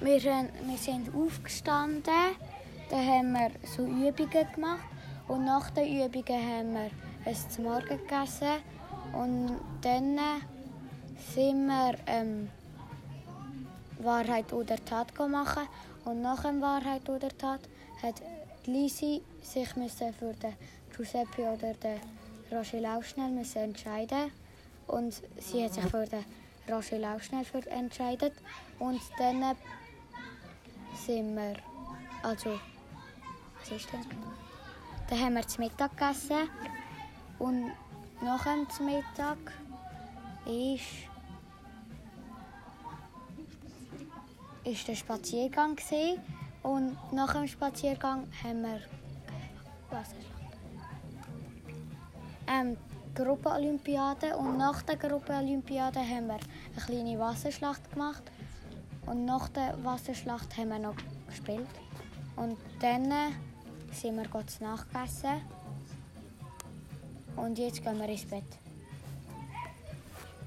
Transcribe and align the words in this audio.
Wir, 0.00 0.20
sind- 0.20 0.50
wir 0.66 0.78
sind 0.78 1.14
aufgestanden, 1.14 2.02
dann 2.90 3.06
haben 3.06 3.32
wir 3.32 3.50
so 3.66 3.82
Übungen 3.84 4.46
gemacht 4.54 4.84
und 5.26 5.44
nach 5.44 5.70
den 5.70 5.86
Übungen 6.04 6.48
haben 6.50 6.72
wir 6.74 6.90
es 7.24 7.48
zum 7.48 7.64
Morgen 7.64 7.86
gegessen 7.98 8.62
und 9.12 9.58
dann 9.82 10.18
sind 11.34 11.66
wir 11.66 11.94
ähm, 12.06 12.48
Wahrheit 13.98 14.52
oder 14.52 14.76
Tat 14.84 15.12
machen 15.28 15.66
und 16.04 16.22
nach 16.22 16.42
dem 16.42 16.60
Wahrheit 16.60 17.08
oder 17.08 17.28
Tat 17.36 17.60
hat 18.02 18.22
Lisi 18.66 19.20
sich 19.42 19.68
für 19.68 20.32
den 20.34 20.54
Giuseppe 20.96 21.42
oder 21.42 21.74
den 21.74 22.00
Roger 22.52 22.80
Lauschnell 22.80 23.30
müssen 23.30 23.58
entscheiden 23.62 24.30
und 24.86 25.20
sie 25.40 25.64
hat 25.64 25.74
sich 25.74 25.84
für 25.84 26.06
den 26.06 26.24
Roger 26.70 26.98
Lauschnell 26.98 27.44
für 27.44 27.66
entscheidet 27.70 28.32
und 28.78 29.00
dann 29.18 29.56
sind 31.08 31.38
also 32.22 32.60
was 33.58 33.70
ist 33.70 33.90
denn 33.92 34.04
dann 35.08 35.18
haben 35.18 35.34
wir 35.34 35.48
zum 35.48 35.64
Mittag 35.64 35.96
gegessen 35.96 36.50
und 37.38 37.72
nach 38.20 38.44
dem 38.44 38.66
Mittag 38.84 39.38
ist 40.44 41.08
ist 44.64 44.86
der 44.86 44.94
Spaziergang 44.96 45.76
gewesen. 45.76 46.20
und 46.62 47.12
nach 47.12 47.32
dem 47.32 47.48
Spaziergang 47.48 48.28
haben 48.44 48.60
wir 48.60 48.80
Wasserschlacht. 49.88 50.58
Ähm, 52.46 52.76
Gruppenolympiade 53.14 54.36
und 54.36 54.58
nach 54.58 54.82
der 54.82 54.96
Gruppenolympiade 54.96 56.00
haben 56.00 56.26
wir 56.26 56.34
eine 56.34 56.84
kleine 56.84 57.18
Wasserschlacht 57.18 57.90
gemacht 57.90 58.22
und 59.10 59.24
nach 59.24 59.48
der 59.48 59.82
Wasserschlacht 59.84 60.56
haben 60.56 60.68
wir 60.68 60.78
noch 60.78 60.96
gespielt 61.26 61.66
und 62.36 62.56
dann 62.80 63.10
äh, 63.10 63.30
sind 63.92 64.16
wir 64.16 64.28
kurz 64.28 64.60
nachgegessen 64.60 65.40
und 67.36 67.58
jetzt 67.58 67.82
gehen 67.82 67.98
wir 67.98 68.08
ins 68.08 68.24
Bett. 68.24 68.67